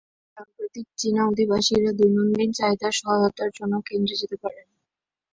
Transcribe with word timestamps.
সাম্প্রতিক 0.37 0.87
চীনা 0.97 1.21
অভিবাসীরা 1.27 1.91
দৈনন্দিন 1.99 2.49
চাহিদার 2.53 2.93
সহায়তার 2.99 3.51
জন্য 3.57 3.73
কেন্দ্রে 3.87 4.15
যেতে 4.21 4.37
পারেন। 4.43 4.67